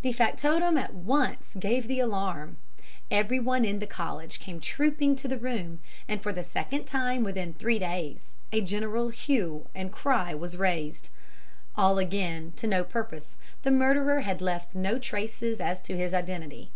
"The 0.00 0.14
factotum 0.14 0.78
at 0.78 0.94
once 0.94 1.54
gave 1.60 1.88
the 1.88 2.00
alarm. 2.00 2.56
Everyone 3.10 3.66
in 3.66 3.80
the 3.80 3.86
College 3.86 4.40
came 4.40 4.60
trooping 4.60 5.14
to 5.16 5.28
the 5.28 5.36
room, 5.36 5.80
and 6.08 6.22
for 6.22 6.32
the 6.32 6.42
second 6.42 6.86
time 6.86 7.22
within 7.22 7.52
three 7.52 7.78
days 7.78 8.34
a 8.50 8.62
general 8.62 9.10
hue 9.10 9.68
and 9.74 9.92
cry 9.92 10.32
was 10.34 10.56
raised. 10.56 11.10
All, 11.76 11.98
again, 11.98 12.54
to 12.56 12.66
no 12.66 12.82
purpose 12.82 13.36
the 13.62 13.70
murderer 13.70 14.20
had 14.20 14.40
left 14.40 14.74
no 14.74 14.98
traces 14.98 15.60
as 15.60 15.82
to 15.82 15.98
his 15.98 16.14
identity. 16.14 16.70